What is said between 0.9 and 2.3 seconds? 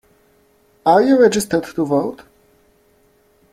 you registered to vote?